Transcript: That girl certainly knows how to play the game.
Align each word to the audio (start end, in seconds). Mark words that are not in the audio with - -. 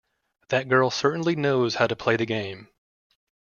That 0.47 0.67
girl 0.67 0.89
certainly 0.89 1.35
knows 1.35 1.75
how 1.75 1.85
to 1.85 1.95
play 1.95 2.15
the 2.15 2.25
game. 2.25 2.69